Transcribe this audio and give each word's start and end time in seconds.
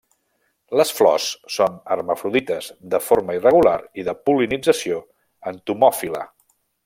Les 0.79 0.91
flors 0.99 1.25
són 1.55 1.75
hermafrodites 1.95 2.71
de 2.95 3.01
forma 3.09 3.37
irregular 3.39 3.77
i 4.03 4.07
de 4.09 4.19
pol·linització 4.31 4.99
entomòfila. 5.53 6.25